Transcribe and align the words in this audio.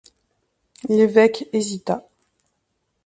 L'évêque 0.89 1.47
hésita. 1.53 2.09